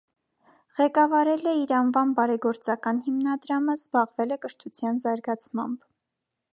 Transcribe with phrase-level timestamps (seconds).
[0.77, 5.91] Ղեկավարել է իր անվան բարեգործական հիմնադրամը, զբաղվել է կրթության զարգացմամբ։